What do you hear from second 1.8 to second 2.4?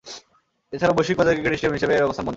এর অবস্থান পঞ্চম।